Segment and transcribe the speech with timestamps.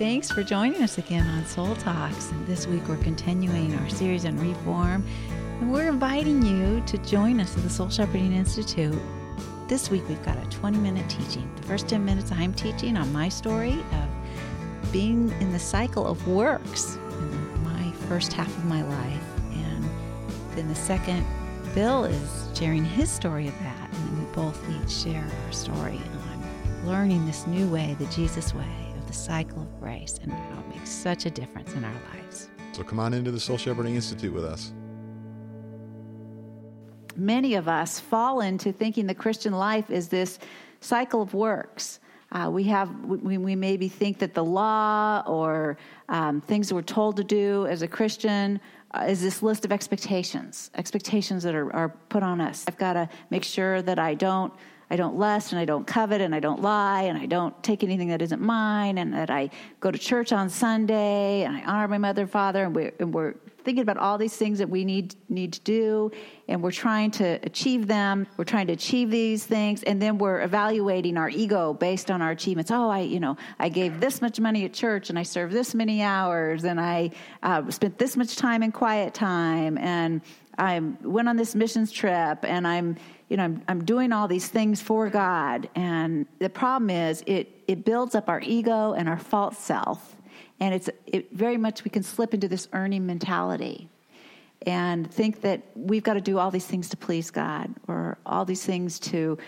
[0.00, 2.30] Thanks for joining us again on Soul Talks.
[2.30, 5.04] And this week we're continuing our series on reform,
[5.60, 8.98] and we're inviting you to join us at the Soul Shepherding Institute.
[9.68, 11.54] This week we've got a 20 minute teaching.
[11.56, 16.26] The first 10 minutes I'm teaching on my story of being in the cycle of
[16.26, 19.22] works in my first half of my life.
[19.52, 19.84] And
[20.56, 21.26] then the second,
[21.74, 23.90] Bill is sharing his story of that.
[23.92, 28.79] And we both each share our story on learning this new way, the Jesus way
[29.10, 32.48] the cycle of grace and how it makes such a difference in our lives.
[32.70, 34.72] So come on into the Soul Shepherding Institute with us.
[37.16, 40.38] Many of us fall into thinking the Christian life is this
[40.78, 41.98] cycle of works.
[42.30, 45.76] Uh, we have we, we, maybe think that the law or
[46.08, 48.60] um, things we're told to do as a Christian
[48.92, 52.64] uh, is this list of expectations, expectations that are, are put on us.
[52.68, 54.52] I've got to make sure that I don't
[54.90, 57.84] I don't lust and I don't covet and I don't lie and I don't take
[57.84, 61.86] anything that isn't mine and that I go to church on Sunday and I honor
[61.86, 64.84] my mother and father and we're, and we're thinking about all these things that we
[64.84, 66.10] need need to do
[66.48, 68.26] and we're trying to achieve them.
[68.36, 72.30] We're trying to achieve these things and then we're evaluating our ego based on our
[72.30, 72.70] achievements.
[72.70, 75.74] Oh i you know i gave this much money at church and i served this
[75.74, 77.10] many hours and i
[77.42, 80.20] uh, spent this much time in quiet time and
[80.58, 82.96] i went on this missions trip and i'm
[83.30, 85.70] you know I'm, I'm doing all these things for god.
[85.74, 90.16] And the problem is it it builds up our ego and our false self.
[90.58, 93.88] And it's it very much we can slip into this earning mentality
[94.66, 98.44] and think that we've got to do all these things to please God or all
[98.44, 99.38] these things to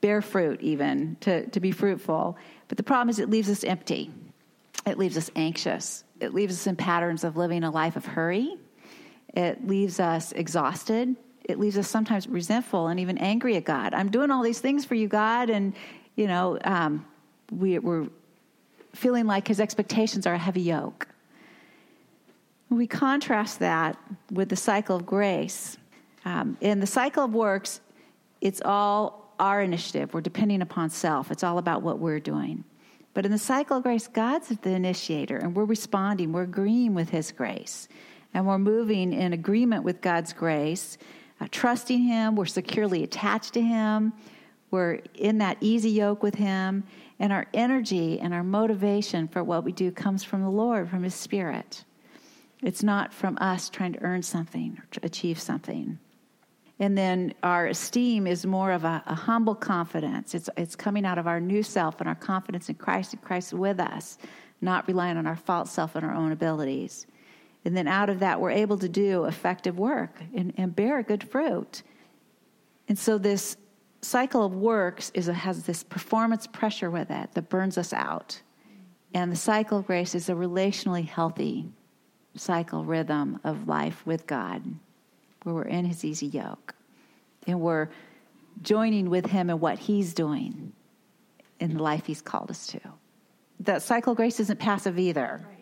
[0.00, 2.36] bear fruit, even to, to be fruitful.
[2.68, 4.10] But the problem is, it leaves us empty,
[4.86, 8.56] it leaves us anxious, it leaves us in patterns of living a life of hurry,
[9.34, 11.16] it leaves us exhausted.
[11.48, 13.94] It leaves us sometimes resentful and even angry at God.
[13.94, 15.74] I'm doing all these things for you, God, and
[16.14, 17.06] you know um,
[17.50, 18.06] we, we're
[18.94, 21.08] feeling like his expectations are a heavy yoke.
[22.70, 23.96] We contrast that
[24.30, 25.78] with the cycle of grace.
[26.26, 27.80] Um, in the cycle of works,
[28.42, 30.12] it's all our initiative.
[30.12, 32.64] We're depending upon self, it's all about what we're doing.
[33.14, 37.08] But in the cycle of grace, God's the initiator, and we're responding, we're agreeing with
[37.08, 37.88] His grace,
[38.34, 40.98] and we're moving in agreement with God's grace,
[41.40, 44.12] uh, trusting Him, we're securely attached to Him,
[44.70, 46.84] we're in that easy yoke with Him,
[47.18, 51.02] and our energy and our motivation for what we do comes from the Lord, from
[51.02, 51.84] His Spirit.
[52.62, 55.98] It's not from us trying to earn something or achieve something.
[56.80, 60.34] And then our esteem is more of a, a, humble confidence.
[60.34, 63.52] It's, it's coming out of our new self and our confidence in Christ and Christ
[63.52, 64.18] with us,
[64.60, 67.06] not relying on our false self and our own abilities.
[67.68, 71.22] And then out of that, we're able to do effective work and, and bear good
[71.22, 71.82] fruit.
[72.88, 73.58] And so this
[74.00, 78.40] cycle of works is a, has this performance pressure with it that burns us out.
[79.12, 81.68] And the cycle of grace is a relationally healthy
[82.36, 84.62] cycle rhythm of life with God,
[85.42, 86.74] where we're in His easy yoke
[87.46, 87.90] and we're
[88.62, 90.72] joining with Him in what He's doing
[91.60, 92.80] in the life He's called us to.
[93.60, 95.44] That cycle of grace isn't passive either.
[95.46, 95.57] Right.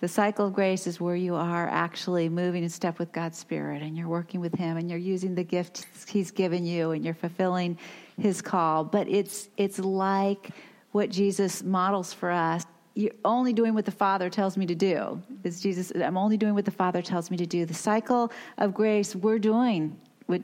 [0.00, 3.82] The cycle of grace is where you are actually moving in step with God's Spirit
[3.82, 7.12] and you're working with Him and you're using the gifts He's given you and you're
[7.12, 7.76] fulfilling
[8.18, 8.82] His call.
[8.82, 10.50] But it's, it's like
[10.92, 12.64] what Jesus models for us.
[12.94, 15.22] You're only doing what the Father tells me to do.
[15.44, 17.66] It's Jesus, I'm only doing what the Father tells me to do.
[17.66, 20.40] The cycle of grace, we're doing what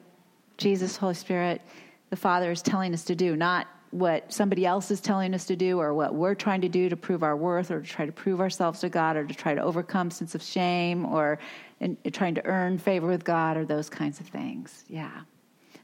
[0.58, 1.62] Jesus, Holy Spirit,
[2.10, 3.66] the Father is telling us to do, not
[3.98, 6.96] what somebody else is telling us to do or what we're trying to do to
[6.96, 9.62] prove our worth or to try to prove ourselves to God or to try to
[9.62, 11.38] overcome sense of shame or
[11.80, 14.84] in, in trying to earn favor with God or those kinds of things.
[14.88, 15.22] Yeah.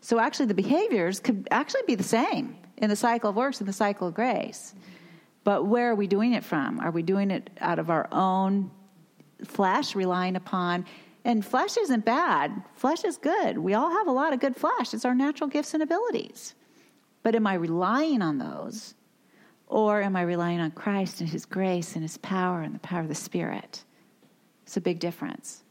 [0.01, 3.69] So actually the behaviors could actually be the same in the cycle of works and
[3.69, 4.75] the cycle of grace.
[5.45, 6.81] But where are we doing it from?
[6.81, 8.71] Are we doing it out of our own
[9.45, 10.87] flesh, relying upon
[11.25, 12.63] and flesh isn't bad.
[12.75, 13.59] Flesh is good.
[13.59, 14.93] We all have a lot of good flesh.
[14.93, 16.55] It's our natural gifts and abilities.
[17.23, 18.95] But am I relying on those?
[19.67, 23.01] Or am I relying on Christ and His grace and His power and the power
[23.01, 23.85] of the Spirit?
[24.65, 25.63] It's a big difference.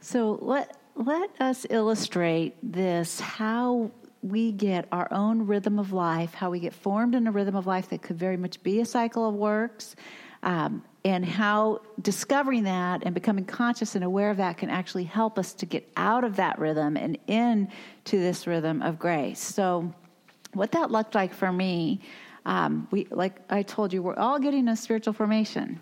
[0.00, 3.90] So let, let us illustrate this how
[4.22, 7.66] we get our own rhythm of life, how we get formed in a rhythm of
[7.66, 9.94] life that could very much be a cycle of works,
[10.42, 15.38] um, and how discovering that and becoming conscious and aware of that can actually help
[15.38, 19.40] us to get out of that rhythm and into this rhythm of grace.
[19.40, 19.90] So,
[20.52, 22.02] what that looked like for me,
[22.44, 25.80] um, we like I told you, we're all getting a spiritual formation.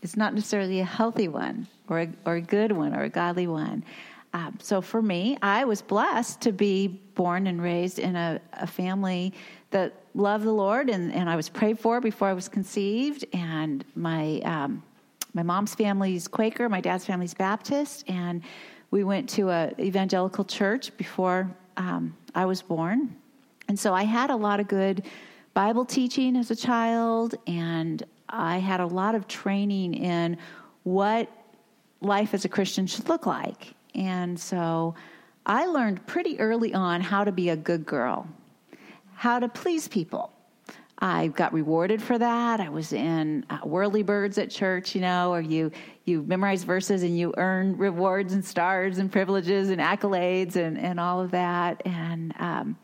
[0.00, 3.48] It's not necessarily a healthy one or a, or a good one or a godly
[3.48, 3.82] one.
[4.34, 8.66] Um, so for me, I was blessed to be born and raised in a, a
[8.66, 9.34] family
[9.70, 13.24] that loved the Lord, and, and I was prayed for before I was conceived.
[13.32, 14.82] And my um,
[15.34, 18.42] my mom's family's Quaker, my dad's family's Baptist, and
[18.90, 23.16] we went to a evangelical church before um, I was born.
[23.68, 25.04] And so I had a lot of good
[25.54, 30.36] Bible teaching as a child, and I had a lot of training in
[30.82, 31.30] what
[32.00, 33.74] life as a Christian should look like.
[33.94, 34.94] And so
[35.46, 38.28] I learned pretty early on how to be a good girl,
[39.14, 40.32] how to please people.
[40.98, 42.60] I got rewarded for that.
[42.60, 45.72] I was in uh, Whirlybirds at church, you know, where you
[46.04, 51.00] you memorize verses and you earn rewards and stars and privileges and accolades and, and
[51.00, 51.82] all of that.
[51.84, 52.76] And um,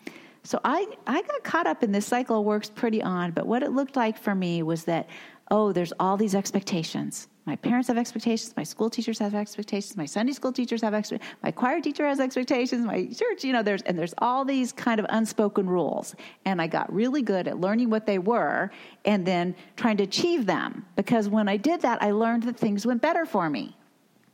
[0.43, 3.31] so I I got caught up in this cycle of works pretty on.
[3.31, 5.09] But what it looked like for me was that
[5.53, 8.53] oh, there's all these expectations my parents have expectations.
[8.59, 9.97] My school teachers have expectations.
[9.97, 11.35] My Sunday school teachers have expectations.
[11.43, 12.85] My choir teacher has expectations.
[12.85, 16.15] My church, you know, there's and there's all these kind of unspoken rules.
[16.45, 18.71] And I got really good at learning what they were
[19.07, 20.85] and then trying to achieve them.
[20.95, 23.75] Because when I did that, I learned that things went better for me.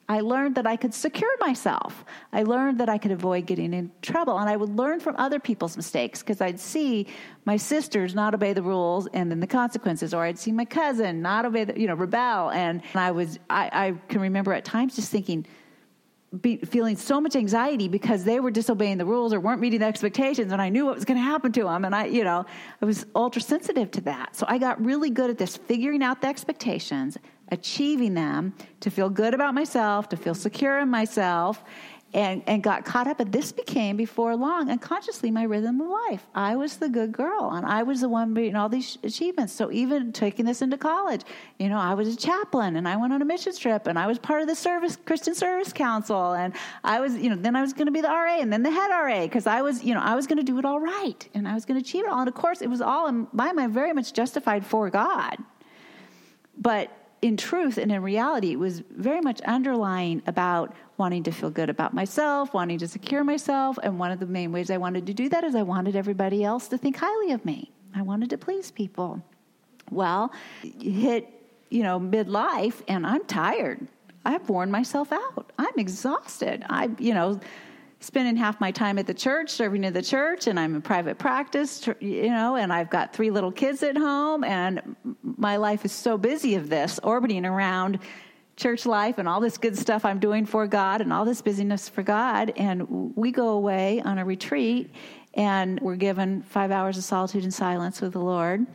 [0.09, 2.05] I learned that I could secure myself.
[2.33, 4.39] I learned that I could avoid getting in trouble.
[4.39, 7.07] And I would learn from other people's mistakes because I'd see
[7.47, 11.23] my sisters not obey the rules and then the consequences, or I'd see my cousin
[11.23, 12.51] not obey the, you know, rebel.
[12.51, 15.47] And I was, I, I can remember at times just thinking,
[16.41, 19.87] be, feeling so much anxiety because they were disobeying the rules or weren't meeting the
[19.87, 22.45] expectations and I knew what was going to happen to them and I you know
[22.81, 24.37] I was ultra sensitive to that.
[24.37, 27.19] So I got really good at this figuring out the expectations
[27.51, 31.63] achieving them to feel good about myself, to feel secure in myself,
[32.15, 33.19] and, and got caught up.
[33.19, 36.25] And this became, before long, unconsciously my rhythm of life.
[36.35, 39.53] I was the good girl, and I was the one beating all these achievements.
[39.53, 41.23] So even taking this into college,
[41.59, 44.07] you know, I was a chaplain, and I went on a mission trip, and I
[44.07, 47.61] was part of the service Christian Service Council, and I was, you know, then I
[47.61, 49.93] was going to be the RA, and then the head RA, because I was, you
[49.93, 52.05] know, I was going to do it all right, and I was going to achieve
[52.05, 52.21] it all.
[52.21, 55.37] And of course, it was all in my mind very much justified for God.
[56.57, 56.91] But
[57.25, 61.71] in truth and in reality, it was very much underlying about wanting to feel good
[61.71, 63.79] about myself, wanting to secure myself.
[63.83, 66.45] And one of the main ways I wanted to do that is I wanted everybody
[66.45, 67.73] else to think highly of me.
[67.95, 69.23] I wanted to please people.
[69.91, 71.31] Well, hit,
[71.71, 73.89] you know, midlife and I'm tired.
[74.27, 75.51] I've worn myself out.
[75.59, 76.63] I'm exhausted.
[76.69, 77.41] I, you know,
[78.01, 81.17] spending half my time at the church, serving in the church, and I'm in private
[81.17, 84.95] practice, you know, and I've got three little kids at home, and
[85.45, 87.99] my life is so busy of this, orbiting around
[88.57, 91.87] church life and all this good stuff I'm doing for God and all this busyness
[91.87, 92.55] for God.
[92.57, 94.91] And we go away on a retreat,
[95.35, 98.67] and we're given five hours of solitude and silence with the Lord.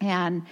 [0.00, 0.46] And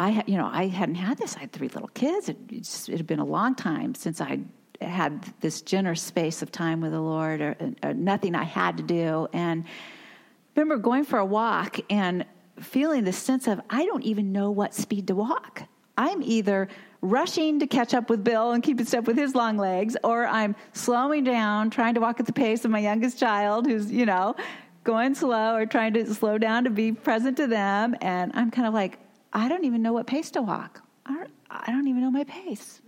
[0.00, 1.36] I, you know, I hadn't had this.
[1.36, 2.28] I had three little kids.
[2.28, 4.44] It, it had been a long time since I'd
[4.80, 8.82] had this generous space of time with the Lord, or, or nothing I had to
[8.82, 9.28] do.
[9.32, 12.24] And I remember going for a walk and
[12.60, 15.62] feeling this sense of I don't even know what speed to walk.
[15.98, 16.68] I'm either
[17.00, 20.26] rushing to catch up with Bill and keep in step with his long legs, or
[20.26, 24.06] I'm slowing down, trying to walk at the pace of my youngest child, who's you
[24.06, 24.36] know
[24.84, 27.96] going slow, or trying to slow down to be present to them.
[28.00, 28.98] And I'm kind of like,
[29.32, 30.82] I don't even know what pace to walk.
[31.04, 32.80] I don't, I don't even know my pace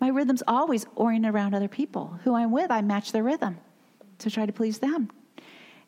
[0.00, 2.18] my rhythm's always oriented around other people.
[2.24, 3.58] Who I'm with, I match their rhythm
[4.18, 5.10] to try to please them.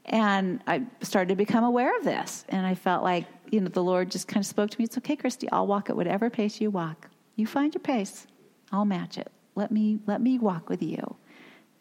[0.09, 2.45] And I started to become aware of this.
[2.49, 4.85] And I felt like, you know, the Lord just kind of spoke to me.
[4.85, 7.09] It's okay, Christy, I'll walk at whatever pace you walk.
[7.37, 8.27] You find your pace.
[8.73, 9.31] I'll match it.
[9.55, 11.17] Let me let me walk with you.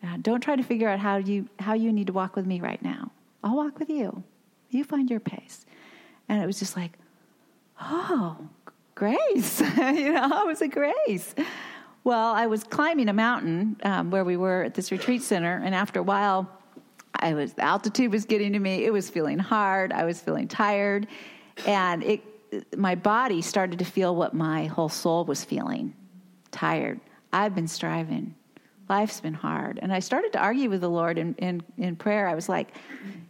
[0.03, 2.59] Uh, don't try to figure out how you how you need to walk with me
[2.59, 3.11] right now.
[3.43, 4.23] I'll walk with you.
[4.69, 5.65] You find your pace.
[6.29, 6.97] And it was just like,
[7.81, 8.49] oh,
[8.95, 9.61] grace.
[9.77, 11.33] you know, it was a grace.
[12.03, 15.75] Well, I was climbing a mountain um, where we were at this retreat center, and
[15.75, 16.49] after a while,
[17.19, 18.85] I was the altitude was getting to me.
[18.85, 19.91] It was feeling hard.
[19.91, 21.07] I was feeling tired,
[21.65, 22.23] and it
[22.75, 25.93] my body started to feel what my whole soul was feeling
[26.51, 26.99] tired.
[27.33, 28.35] I've been striving.
[28.89, 29.79] Life's been hard.
[29.81, 32.27] And I started to argue with the Lord in, in, in prayer.
[32.27, 32.73] I was like,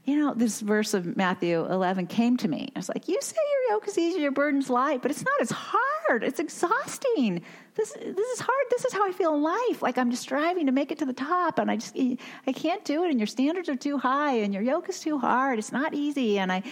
[0.05, 2.71] you know, this verse of Matthew 11 came to me.
[2.75, 3.35] I was like, you say
[3.69, 5.39] yoke is easy, your burden's light, but it's not.
[5.39, 6.23] It's hard.
[6.23, 7.43] It's exhausting
[7.77, 8.65] this this is hard.
[8.71, 9.81] This is how I feel in life.
[9.81, 12.83] Like I'm just striving to make it to the top, and I just I can't
[12.83, 13.11] do it.
[13.11, 15.59] And your standards are too high, and your yoke is too hard.
[15.59, 16.39] It's not easy.
[16.39, 16.63] And I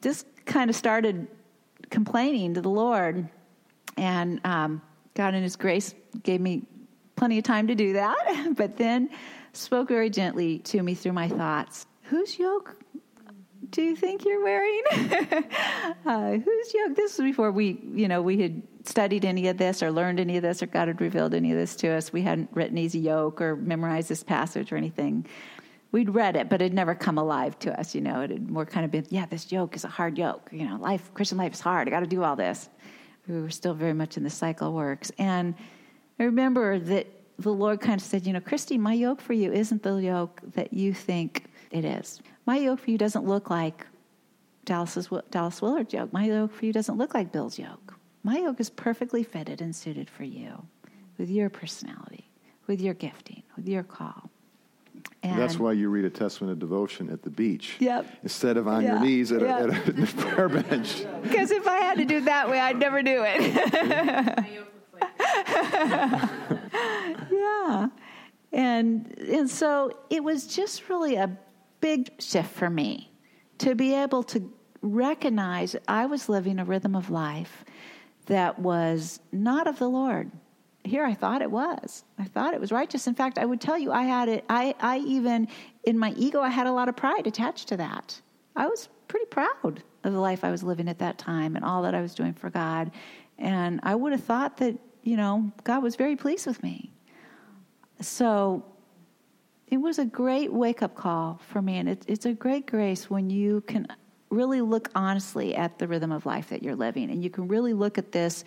[0.00, 1.28] just kind of started
[1.90, 3.28] complaining to the Lord,
[3.96, 4.82] and um,
[5.14, 6.62] God in His grace gave me
[7.14, 8.52] plenty of time to do that.
[8.56, 9.10] but then
[9.52, 11.86] spoke very gently to me through my thoughts.
[12.04, 12.76] Whose yoke
[13.74, 14.82] do you think you're wearing?
[16.06, 16.94] uh, whose yoke?
[16.94, 20.36] This was before we, you know, we had studied any of this or learned any
[20.36, 22.12] of this or God had revealed any of this to us.
[22.12, 25.26] We hadn't written Easy Yoke or memorized this passage or anything.
[25.90, 28.20] We'd read it, but it had never come alive to us, you know.
[28.20, 30.48] It had more kind of been, yeah, this yoke is a hard yoke.
[30.52, 31.88] You know, life, Christian life is hard.
[31.88, 32.68] I got to do all this.
[33.26, 35.10] We were still very much in the cycle works.
[35.18, 35.54] And
[36.20, 37.08] I remember that
[37.40, 40.40] the Lord kind of said, you know, Christy, my yoke for you isn't the yoke
[40.54, 42.20] that you think it is.
[42.46, 43.86] My yoke for you doesn't look like
[44.64, 46.12] Dallas's, Dallas Willard's yoke.
[46.12, 47.94] My yoke for you doesn't look like Bill's yoke.
[48.22, 50.66] My yoke is perfectly fitted and suited for you
[51.18, 52.30] with your personality,
[52.66, 54.30] with your gifting, with your call.
[55.22, 57.76] And That's why you read a Testament of devotion at the beach.
[57.80, 58.06] Yep.
[58.22, 58.92] Instead of on yeah.
[58.92, 59.70] your knees at, yep.
[59.70, 61.04] a, at a prayer bench.
[61.22, 64.44] Because if I had to do it that way, I'd never do it.
[67.32, 67.88] yeah.
[68.52, 71.36] And and so it was just really a
[71.84, 73.12] big shift for me
[73.58, 74.50] to be able to
[74.80, 77.62] recognize I was living a rhythm of life
[78.24, 80.30] that was not of the Lord.
[80.84, 82.04] Here I thought it was.
[82.18, 83.06] I thought it was righteous.
[83.06, 85.46] In fact, I would tell you I had it I, I even
[85.84, 88.18] in my ego I had a lot of pride attached to that.
[88.56, 91.82] I was pretty proud of the life I was living at that time and all
[91.82, 92.92] that I was doing for God.
[93.38, 96.94] And I would have thought that, you know, God was very pleased with me.
[98.00, 98.64] So
[99.68, 101.78] it was a great wake up call for me.
[101.78, 103.86] And it, it's a great grace when you can
[104.30, 107.10] really look honestly at the rhythm of life that you're living.
[107.10, 108.44] And you can really look at this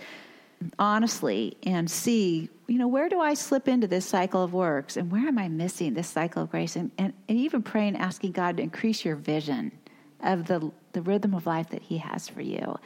[0.80, 5.12] honestly and see, you know, where do I slip into this cycle of works and
[5.12, 6.76] where am I missing this cycle of grace?
[6.76, 9.72] And, and, and even praying, asking God to increase your vision
[10.22, 12.78] of the, the rhythm of life that He has for you.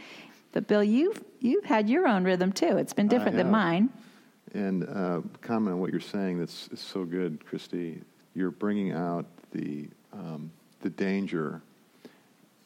[0.51, 2.77] But Bill, you've, you've had your own rhythm too.
[2.77, 3.89] It's been different than mine.
[4.53, 8.01] And uh, comment on what you're saying that's so good, Christy.
[8.33, 11.61] You're bringing out the, um, the danger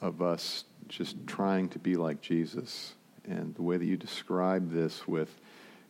[0.01, 2.93] of us just trying to be like Jesus.
[3.27, 5.29] And the way that you describe this with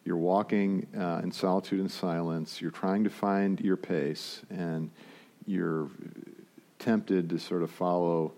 [0.06, 4.92] you're walking uh, in solitude and silence, you're trying to find your pace, and
[5.48, 5.90] you're
[6.78, 8.32] tempted to sort of follow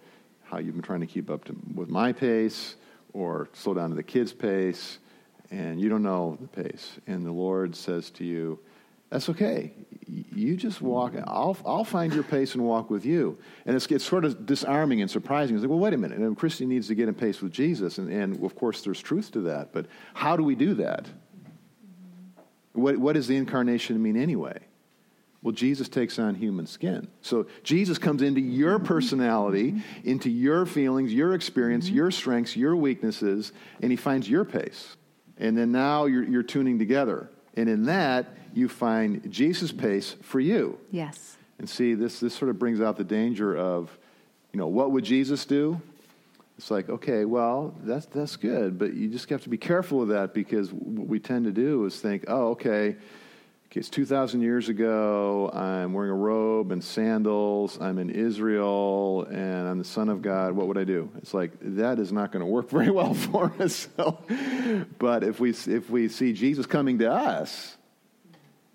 [0.45, 2.77] how you've been trying to keep up to, with my pace
[3.11, 4.99] or slow down to the kids' pace,
[5.51, 6.93] and you don't know the pace.
[7.05, 8.57] And the Lord says to you,
[9.09, 9.73] that's okay.
[10.07, 11.13] You just walk.
[11.25, 13.37] I'll, I'll find your pace and walk with you.
[13.65, 15.55] And it's, it's sort of disarming and surprising.
[15.55, 16.17] It's like, well, wait a minute.
[16.19, 17.97] And Christy needs to get in pace with Jesus.
[17.97, 19.73] And, and of course, there's truth to that.
[19.73, 21.07] But how do we do that?
[22.73, 24.59] What, what does the incarnation mean anyway?
[25.41, 27.07] Well, Jesus takes on human skin.
[27.21, 31.95] So Jesus comes into your personality, into your feelings, your experience, mm-hmm.
[31.95, 34.97] your strengths, your weaknesses, and he finds your pace.
[35.37, 37.29] And then now you're, you're tuning together.
[37.55, 40.79] And in that, you find Jesus' pace for you.
[40.91, 41.37] Yes.
[41.59, 43.95] And see, this, this sort of brings out the danger of,
[44.51, 45.79] you know, what would Jesus do?
[46.57, 50.07] It's like, okay, well, that's, that's good, but you just have to be careful of
[50.09, 52.95] that because what we tend to do is think, oh, okay,
[53.67, 59.67] okay, it's 2,000 years ago, I'm wearing a robe and sandals, I'm in Israel, and
[59.67, 60.53] I'm the Son of God.
[60.53, 61.11] What would I do?
[61.17, 63.87] It's like, that is not going to work very well for us.
[63.95, 64.17] So,
[64.97, 67.77] but if we, if we see Jesus coming to us,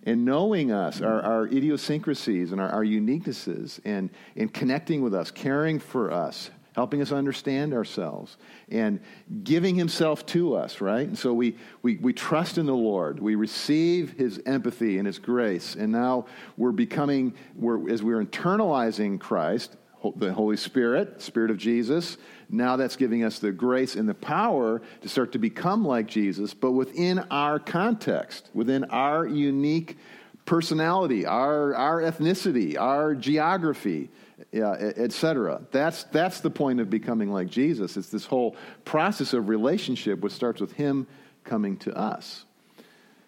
[0.04, 5.30] and knowing us, our, our idiosyncrasies and our, our uniquenesses, and, and connecting with us,
[5.30, 8.36] caring for us, helping us understand ourselves,
[8.70, 8.98] and
[9.44, 11.06] giving himself to us, right?
[11.06, 13.20] And so we, we, we trust in the Lord.
[13.20, 15.74] We receive his empathy and his grace.
[15.74, 19.76] And now we're becoming, we're, as we're internalizing Christ,
[20.16, 22.16] the Holy Spirit, Spirit of Jesus.
[22.48, 26.54] Now that's giving us the grace and the power to start to become like Jesus,
[26.54, 29.96] but within our context, within our unique
[30.44, 34.10] personality, our, our ethnicity, our geography,
[34.50, 35.62] yeah, etc.
[35.70, 37.96] That's, that's the point of becoming like Jesus.
[37.96, 41.06] It's this whole process of relationship which starts with Him
[41.44, 42.44] coming to us.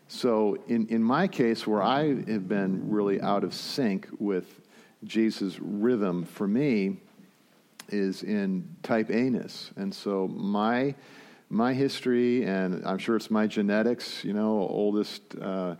[0.09, 4.61] So, in, in my case, where I have been really out of sync with
[5.05, 6.99] Jesus' rhythm for me
[7.89, 9.71] is in type Aness.
[9.77, 10.95] And so my
[11.51, 15.77] my history, and I'm sure it's my genetics, you know, oldest uh,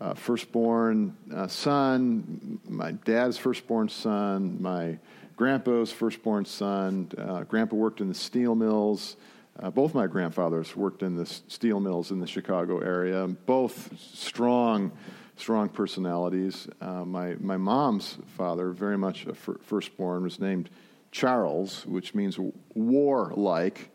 [0.00, 4.98] uh, firstborn uh, son, my dad's firstborn son, my
[5.36, 7.10] grandpa's firstborn son.
[7.18, 9.16] Uh, grandpa worked in the steel mills.
[9.58, 13.26] Uh, both my grandfathers worked in the steel mills in the Chicago area.
[13.26, 14.92] Both strong
[15.40, 16.68] strong personalities.
[16.80, 20.68] Uh, my, my mom's father, very much a fir- firstborn, was named
[21.12, 22.38] Charles, which means
[22.74, 23.90] warlike,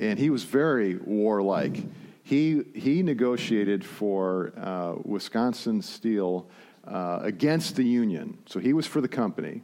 [0.00, 1.82] and he was very warlike.
[2.24, 6.50] He, he negotiated for uh, Wisconsin Steel
[6.86, 8.36] uh, against the Union.
[8.46, 9.62] So he was for the company.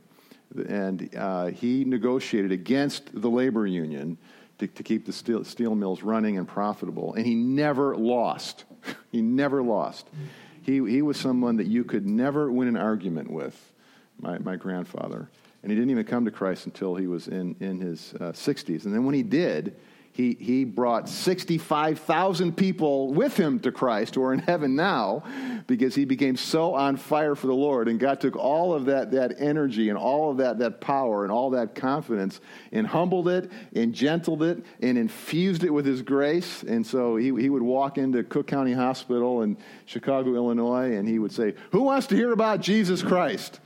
[0.68, 4.16] and uh, he negotiated against the labor union
[4.58, 8.64] to, to keep the steel, steel, mills running and profitable, and he never lost.
[9.10, 10.06] he never lost.
[10.64, 13.72] He, he was someone that you could never win an argument with,
[14.18, 15.28] my, my grandfather.
[15.62, 18.86] And he didn't even come to Christ until he was in, in his uh, 60s.
[18.86, 19.76] And then when he did,
[20.14, 25.24] he, he brought 65,000 people with him to Christ who are in heaven now
[25.66, 27.88] because he became so on fire for the Lord.
[27.88, 31.32] And God took all of that, that energy and all of that, that power and
[31.32, 32.40] all that confidence
[32.70, 36.62] and humbled it and gentled it and infused it with his grace.
[36.62, 41.18] And so he, he would walk into Cook County Hospital in Chicago, Illinois, and he
[41.18, 43.58] would say, Who wants to hear about Jesus Christ?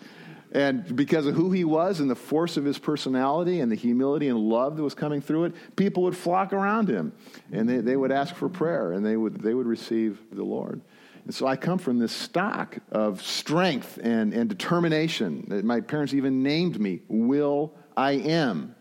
[0.52, 4.28] And because of who he was and the force of his personality and the humility
[4.28, 7.12] and love that was coming through it, people would flock around him
[7.52, 10.80] and they, they would ask for prayer and they would, they would receive the Lord.
[11.24, 15.60] And so I come from this stock of strength and, and determination.
[15.64, 18.74] My parents even named me Will I Am.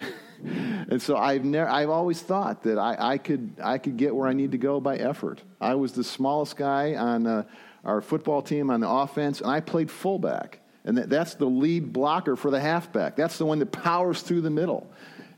[0.44, 4.28] and so I've, never, I've always thought that I, I, could, I could get where
[4.28, 5.40] I need to go by effort.
[5.62, 7.44] I was the smallest guy on uh,
[7.86, 10.60] our football team on the offense, and I played fullback.
[10.84, 13.16] And that's the lead blocker for the halfback.
[13.16, 14.90] That's the one that powers through the middle.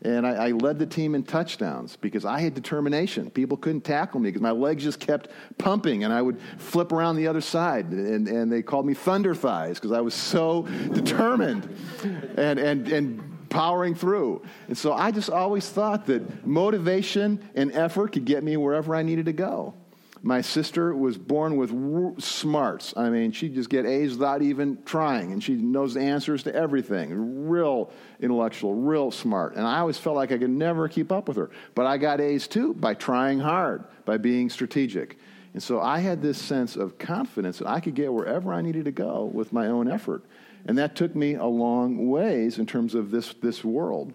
[0.02, 3.30] And I, I, led the team in touchdowns because I had determination.
[3.30, 7.16] People couldn't tackle me because my legs just kept pumping, and I would flip around
[7.16, 7.86] the other side.
[7.86, 10.62] And, and they called me Thunder Thighs because I was so
[10.92, 11.74] determined
[12.36, 14.42] and, and, and powering through.
[14.68, 19.02] And so I just always thought that motivation and effort could get me wherever I
[19.02, 19.74] needed to go.
[20.22, 22.94] My sister was born with smarts.
[22.96, 26.54] I mean, she'd just get A's without even trying, and she knows the answers to
[26.54, 27.48] everything.
[27.48, 29.54] Real intellectual, real smart.
[29.54, 31.50] And I always felt like I could never keep up with her.
[31.74, 35.18] But I got A's too by trying hard, by being strategic.
[35.52, 38.86] And so I had this sense of confidence that I could get wherever I needed
[38.86, 40.24] to go with my own effort.
[40.66, 44.12] And that took me a long ways in terms of this, this world.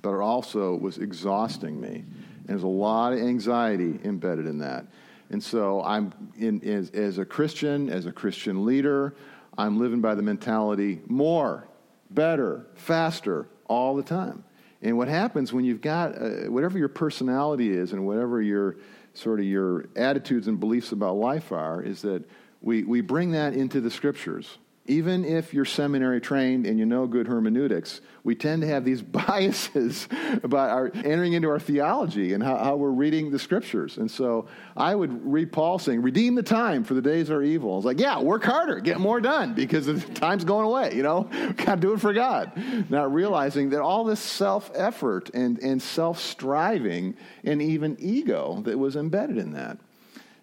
[0.00, 1.96] But it also was exhausting me.
[1.98, 4.86] And there's a lot of anxiety embedded in that.
[5.30, 9.14] And so I'm in, as, as a Christian, as a Christian leader,
[9.56, 11.68] I'm living by the mentality more,
[12.10, 14.44] better, faster, all the time.
[14.80, 18.76] And what happens when you've got uh, whatever your personality is and whatever your
[19.14, 22.24] sort of your attitudes and beliefs about life are, is that
[22.62, 24.58] we, we bring that into the scriptures
[24.88, 29.02] even if you're seminary trained and you know good hermeneutics, we tend to have these
[29.28, 30.08] biases
[30.42, 33.98] about our entering into our theology and how, how, we're reading the scriptures.
[33.98, 37.76] And so I would read Paul saying, Redeem the time, for the days are evil.
[37.76, 41.28] It's like, yeah, work harder, get more done because the time's going away, you know?
[41.56, 42.52] Gotta do it for God.
[42.90, 48.78] Not realizing that all this self effort and, and self striving and even ego that
[48.78, 49.78] was embedded in that.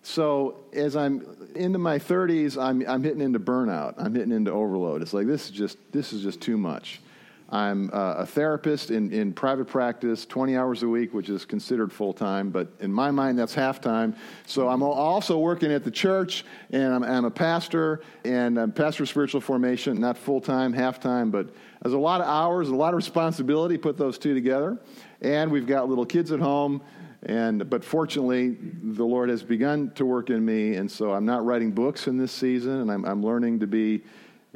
[0.06, 3.96] So as I'm into my 30s, I'm, I'm hitting into burnout.
[3.98, 5.02] I'm hitting into overload.
[5.02, 7.02] It's like this is just this is just too much.
[7.50, 11.92] I'm uh, a therapist in, in private practice, 20 hours a week, which is considered
[11.92, 14.16] full time, but in my mind, that's half time.
[14.46, 19.04] So I'm also working at the church, and I'm, I'm a pastor, and I'm pastor
[19.04, 21.50] of spiritual formation, not full time, half time, but
[21.82, 24.80] there's a lot of hours, a lot of responsibility, put those two together.
[25.22, 26.82] And we've got little kids at home.
[27.26, 31.44] And, but fortunately, the Lord has begun to work in me, and so I'm not
[31.44, 34.04] writing books in this season, and I'm, I'm learning to be,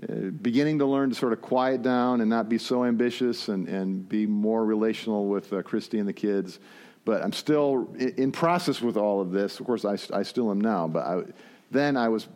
[0.03, 3.67] uh, beginning to learn to sort of quiet down and not be so ambitious and,
[3.67, 6.60] and be more relational with uh, Christy and the kids.
[7.05, 9.60] But I'm still in process with all of this.
[9.60, 11.23] Of course, I, I still am now, but I,
[11.71, 12.27] then I was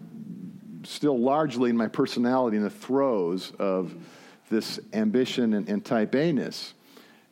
[0.83, 3.93] still largely in my personality in the throes of
[4.49, 6.73] this ambition and, and type A ness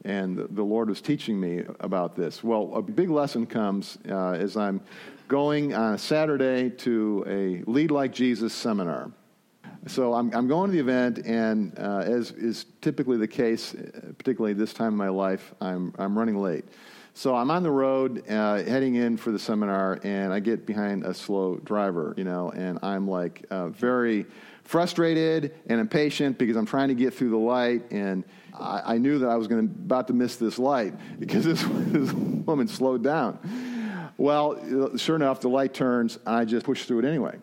[0.06, 2.44] and the Lord was teaching me about this.
[2.44, 4.82] Well, a big lesson comes uh, as I'm
[5.28, 9.12] going on a Saturday to a Lead Like Jesus seminar.
[9.88, 13.76] So I'm, I'm going to the event, and uh, as is typically the case,
[14.18, 16.66] particularly this time in my life, I'm, I'm running late.
[17.14, 21.06] So I'm on the road uh, heading in for the seminar, and I get behind
[21.06, 24.26] a slow driver, you know, and I'm like uh, very
[24.64, 28.24] frustrated and impatient because I'm trying to get through the light and
[28.58, 32.14] I, I knew that I was going about to miss this light because this, this
[32.14, 34.14] woman slowed down.
[34.18, 37.38] Well, sure enough, the light turns, and I just push through it anyway.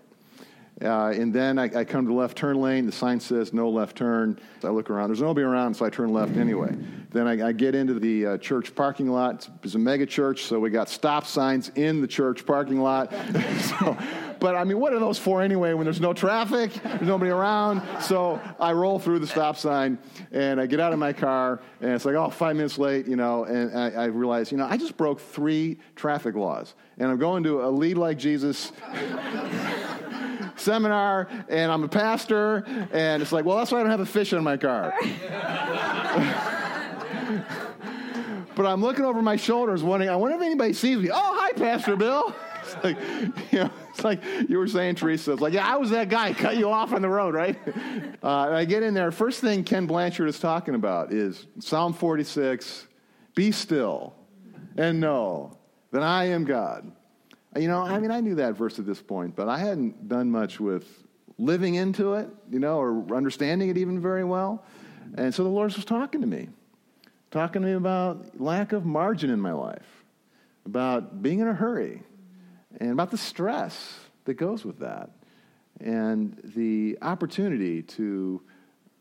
[0.82, 2.86] Uh, and then I, I, come to the left turn lane.
[2.86, 4.38] The sign says no left turn.
[4.62, 5.08] I look around.
[5.08, 6.72] There's nobody around, so I turn left anyway.
[7.10, 9.34] Then I, I get into the uh, church parking lot.
[9.34, 13.12] It's, it's, a mega church, so we got stop signs in the church parking lot.
[13.60, 13.96] so,
[14.40, 17.82] but I mean, what are those for anyway when there's no traffic, there's nobody around?
[18.02, 19.98] So I roll through the stop sign
[20.32, 23.16] and I get out of my car and it's like, oh, five minutes late, you
[23.16, 27.18] know, and I, I realize, you know, I just broke three traffic laws and I'm
[27.18, 28.72] going to a lead like Jesus
[30.56, 32.64] seminar and I'm a pastor.
[32.92, 34.94] And it's like, well, that's why I don't have a fish in my car.
[38.54, 41.10] but I'm looking over my shoulders, wondering, I wonder if anybody sees me.
[41.12, 42.34] Oh, hi, Pastor Bill.
[42.74, 42.96] It's like,
[43.52, 45.32] you know, it's like you were saying, Teresa.
[45.32, 47.58] It's like, yeah, I was that guy, cut you off on the road, right?
[48.20, 49.12] Uh, I get in there.
[49.12, 52.88] First thing Ken Blanchard is talking about is Psalm 46
[53.36, 54.12] Be still
[54.76, 55.56] and know
[55.92, 56.90] that I am God.
[57.56, 60.30] You know, I mean, I knew that verse at this point, but I hadn't done
[60.30, 61.06] much with
[61.38, 64.64] living into it, you know, or understanding it even very well.
[65.16, 66.48] And so the Lord was talking to me,
[67.30, 70.04] talking to me about lack of margin in my life,
[70.66, 72.02] about being in a hurry,
[72.78, 75.10] and about the stress that goes with that,
[75.80, 78.40] and the opportunity to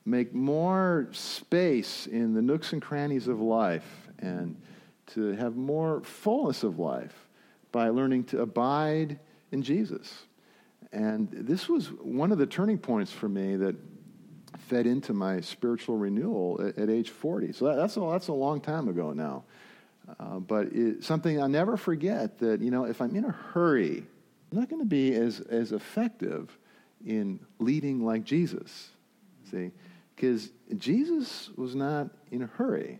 [0.05, 4.55] make more space in the nooks and crannies of life and
[5.05, 7.27] to have more fullness of life
[7.71, 9.19] by learning to abide
[9.51, 10.23] in Jesus.
[10.91, 13.75] And this was one of the turning points for me that
[14.57, 17.51] fed into my spiritual renewal at, at age 40.
[17.51, 19.43] So that, that's, a, that's a long time ago now.
[20.19, 24.05] Uh, but it's something I'll never forget that, you know, if I'm in a hurry,
[24.51, 26.57] I'm not going to be as, as effective
[27.05, 28.89] in leading like Jesus.
[29.51, 29.71] See?
[30.15, 32.99] Because Jesus was not in a hurry,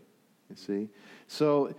[0.50, 0.88] you see?
[1.26, 1.74] So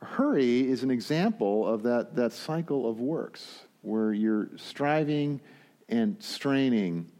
[0.00, 5.40] hurry is an example of that, that cycle of works where you're striving
[5.88, 7.10] and straining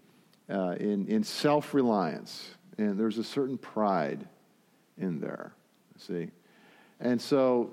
[0.50, 2.50] uh, in, in self reliance.
[2.78, 4.26] And there's a certain pride
[4.98, 5.54] in there,
[5.98, 6.30] see?
[7.02, 7.70] And so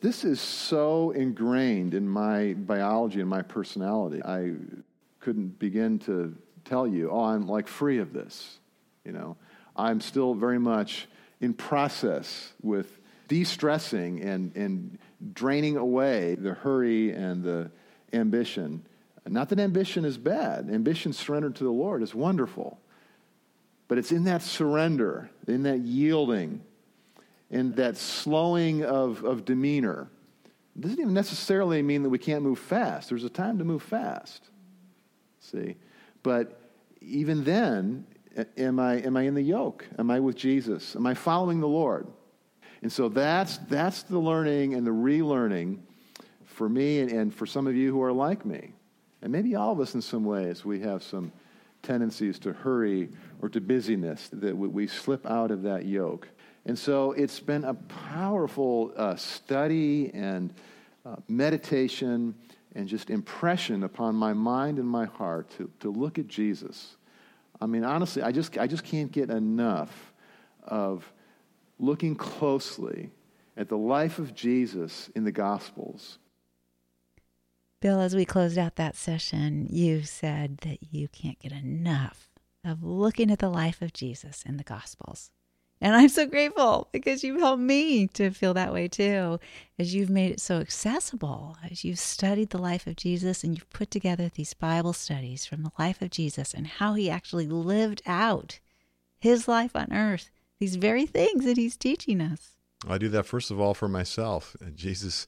[0.00, 4.22] this is so ingrained in my biology and my personality.
[4.24, 4.52] I
[5.20, 8.58] couldn't begin to tell you, oh, I'm like free of this.
[9.04, 9.36] You know,
[9.76, 11.08] I'm still very much
[11.40, 14.98] in process with de stressing and, and
[15.32, 17.70] draining away the hurry and the
[18.12, 18.84] ambition.
[19.26, 22.78] Not that ambition is bad, ambition surrendered to the Lord is wonderful.
[23.88, 26.62] But it's in that surrender, in that yielding,
[27.50, 30.10] in that slowing of, of demeanor.
[30.78, 33.08] Doesn't even necessarily mean that we can't move fast.
[33.08, 34.48] There's a time to move fast.
[35.40, 35.76] See?
[36.22, 36.60] But
[37.00, 38.06] even then,
[38.56, 39.86] am I, am I in the yoke?
[39.98, 40.94] Am I with Jesus?
[40.94, 42.06] Am I following the Lord?
[42.82, 45.78] And so that's, that's the learning and the relearning
[46.44, 48.72] for me and, and for some of you who are like me.
[49.22, 51.32] And maybe all of us in some ways, we have some
[51.82, 53.08] tendencies to hurry
[53.42, 56.28] or to busyness that we slip out of that yoke.
[56.68, 60.52] And so it's been a powerful uh, study and
[61.06, 62.34] uh, meditation
[62.74, 66.96] and just impression upon my mind and my heart to, to look at Jesus.
[67.58, 70.12] I mean, honestly, I just, I just can't get enough
[70.62, 71.10] of
[71.78, 73.12] looking closely
[73.56, 76.18] at the life of Jesus in the Gospels.
[77.80, 82.28] Bill, as we closed out that session, you said that you can't get enough
[82.62, 85.30] of looking at the life of Jesus in the Gospels.
[85.80, 89.38] And I'm so grateful because you've helped me to feel that way too,
[89.78, 93.70] as you've made it so accessible, as you've studied the life of Jesus and you've
[93.70, 98.02] put together these Bible studies from the life of Jesus and how he actually lived
[98.06, 98.58] out
[99.20, 102.56] his life on earth these very things that he's teaching us.
[102.86, 104.56] I do that first of all for myself.
[104.74, 105.26] Jesus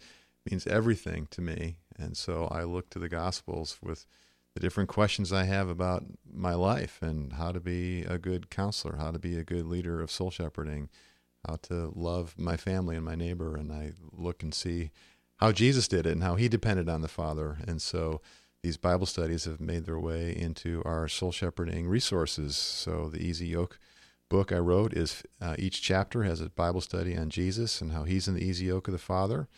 [0.48, 4.06] means everything to me, and so I look to the Gospels with
[4.60, 8.96] the different questions I have about my life and how to be a good counselor,
[8.96, 10.90] how to be a good leader of soul shepherding,
[11.48, 14.90] how to love my family and my neighbor, and I look and see
[15.36, 18.20] how Jesus did it and how he depended on the Father, and so
[18.62, 22.54] these Bible studies have made their way into our soul shepherding resources.
[22.54, 23.78] So the Easy Yoke
[24.28, 28.04] book I wrote is uh, each chapter has a Bible study on Jesus and how
[28.04, 29.48] he's in the easy yoke of the Father.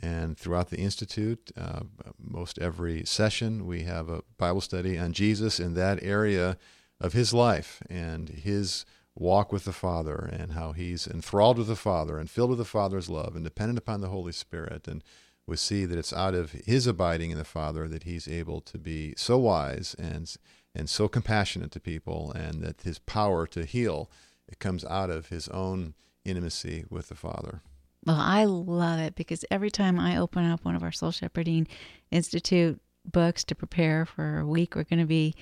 [0.00, 1.82] And throughout the Institute, uh,
[2.18, 6.58] most every session, we have a Bible study on Jesus in that area
[7.00, 11.76] of his life and his walk with the Father and how he's enthralled with the
[11.76, 14.88] Father and filled with the Father's love and dependent upon the Holy Spirit.
[14.88, 15.04] And
[15.46, 18.78] we see that it's out of his abiding in the Father that he's able to
[18.78, 20.34] be so wise and
[20.76, 24.10] and so compassionate to people, and that his power to heal
[24.48, 27.62] it comes out of his own intimacy with the Father.
[28.06, 31.66] Well, I love it because every time I open up one of our Soul Shepherding
[32.10, 35.34] Institute books to prepare for a week we're going to be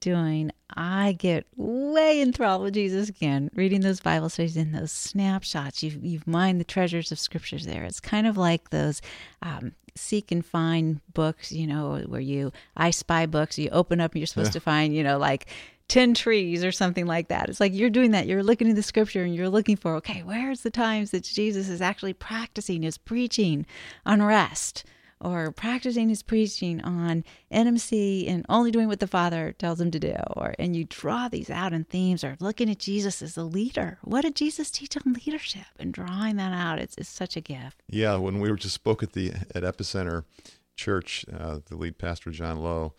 [0.00, 5.82] doing, I get way enthralled with Jesus again, reading those Bible studies and those snapshots.
[5.82, 7.84] You've, you've mined the treasures of scriptures there.
[7.84, 9.00] It's kind of like those
[9.42, 14.12] um, seek and find books, you know, where you, I spy books, you open up
[14.12, 14.52] and you're supposed yeah.
[14.54, 15.46] to find, you know, like
[15.88, 17.48] 10 trees or something like that.
[17.48, 18.26] It's like you're doing that.
[18.26, 21.68] You're looking in the scripture and you're looking for, okay, where's the times that Jesus
[21.68, 23.66] is actually practicing his preaching
[24.04, 24.84] on rest?
[25.20, 29.98] or practicing his preaching on intimacy and only doing what the Father tells him to
[29.98, 33.42] do, or and you draw these out in themes, or looking at Jesus as a
[33.42, 33.98] leader.
[34.02, 35.66] What did Jesus teach on leadership?
[35.78, 37.82] And drawing that out, it's, it's such a gift.
[37.88, 40.24] Yeah, when we were just spoke at the at Epicenter
[40.76, 42.94] Church, uh, the lead pastor John Lowe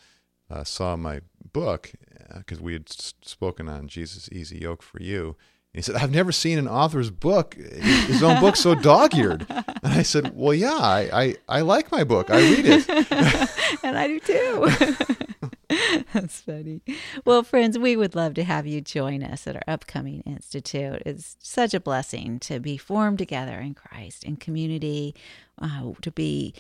[0.50, 1.22] uh, saw my
[1.54, 1.92] book
[2.38, 5.36] because uh, we had spoken on Jesus' easy yoke for you
[5.74, 9.46] he said, I've never seen an author's book, his own book, so dog eared.
[9.82, 12.30] And I said, Well, yeah, I, I, I like my book.
[12.30, 12.90] I read it.
[13.84, 16.06] and I do too.
[16.14, 16.82] That's funny.
[17.24, 21.02] Well, friends, we would love to have you join us at our upcoming institute.
[21.06, 25.16] It's such a blessing to be formed together in Christ, in community,
[25.62, 26.54] uh, to be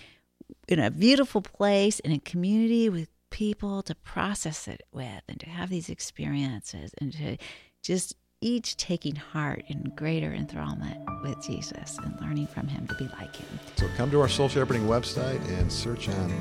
[0.69, 5.49] in a beautiful place, in a community with people to process it with, and to
[5.49, 7.37] have these experiences, and to
[7.83, 13.03] just each taking heart in greater enthrallment with Jesus and learning from him to be
[13.19, 13.59] like him.
[13.75, 16.33] So come to our Soul Shepherding website and search on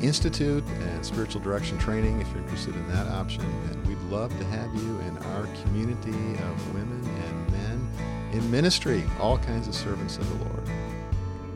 [0.00, 3.42] Institute and Spiritual Direction Training if you're interested in that option.
[3.42, 7.90] And we'd love to have you in our community of women and men
[8.32, 10.70] in ministry, all kinds of servants of the Lord.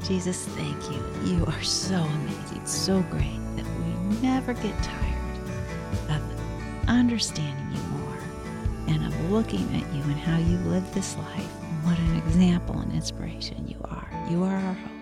[0.02, 1.36] Jesus, thank you.
[1.36, 3.41] You are so amazing, so great
[4.20, 5.00] never get tired
[6.10, 8.18] of understanding you more
[8.88, 11.50] and of looking at you and how you live this life.
[11.84, 14.08] What an example and inspiration you are.
[14.30, 14.92] You are our hope.